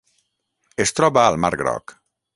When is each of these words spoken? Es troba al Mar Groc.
Es 0.85 0.93
troba 1.01 1.27
al 1.33 1.37
Mar 1.45 1.53
Groc. 1.63 1.99